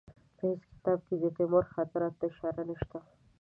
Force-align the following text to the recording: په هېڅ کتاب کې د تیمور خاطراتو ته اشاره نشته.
په 0.37 0.43
هېڅ 0.49 0.61
کتاب 0.71 0.99
کې 1.07 1.15
د 1.23 1.25
تیمور 1.35 1.65
خاطراتو 1.73 2.17
ته 2.19 2.25
اشاره 2.31 2.63
نشته. 2.69 2.97